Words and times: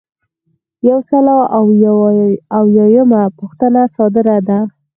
یو 0.89 0.99
سل 1.09 1.27
او 1.57 1.65
اویایمه 2.61 3.21
پوښتنه 3.39 3.81
صادره 3.95 4.37
ده. 4.47 4.59